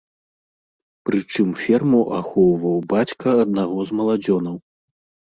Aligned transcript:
Прычым 1.09 1.51
ферму 1.65 1.99
ахоўваў 2.19 2.79
бацька 2.95 3.27
аднаго 3.45 3.77
з 3.91 3.99
маладзёнаў. 4.01 4.57